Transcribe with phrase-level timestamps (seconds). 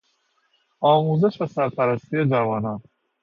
[0.79, 2.81] آموزش و سرپرستی جوانان